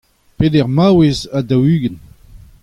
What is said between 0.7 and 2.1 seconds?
maouez ha daou-ugent.